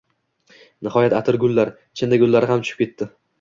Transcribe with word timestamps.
Nihoyat 0.87 1.15
atirgullar, 1.17 1.71
chinnigullar 2.01 2.49
ham 2.55 2.65
tushib 2.65 2.83
ketdi. 2.83 3.11